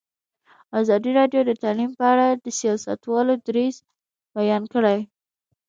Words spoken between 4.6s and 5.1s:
کړی.